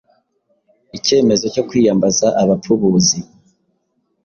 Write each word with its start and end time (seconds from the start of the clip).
icyemezo 0.97 1.45
cyo 1.53 1.63
kwiyambaza 1.69 2.27
‘abapfubuzi’ 2.41 3.19